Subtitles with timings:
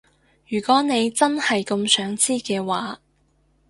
[0.47, 2.99] 如果你真係咁想知嘅話